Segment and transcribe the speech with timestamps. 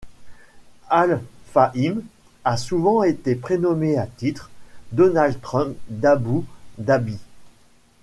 [0.89, 2.01] Al-Fahim
[2.43, 4.49] a souvent été prénommé à titre,
[4.93, 6.43] Donald Trump d'Abou
[6.79, 7.19] Dabi.